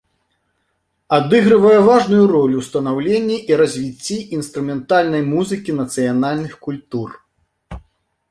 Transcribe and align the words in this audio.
Адыгрывае 1.17 1.73
важную 1.89 2.21
ролю 2.31 2.55
ў 2.61 2.63
станаўленні 2.69 3.37
і 3.53 3.59
развіцці 3.61 4.17
інструментальнай 4.37 5.23
музыкі 5.33 5.75
нацыянальных 5.81 6.53
культур. 6.69 7.09